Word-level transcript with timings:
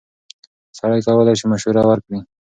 سړی 0.77 0.99
کولی 1.07 1.33
شي 1.39 1.45
مشوره 1.51 1.83
ورکړي. 1.89 2.19